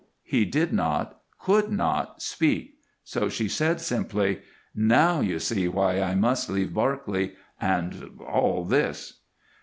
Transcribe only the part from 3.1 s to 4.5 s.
she said, simply: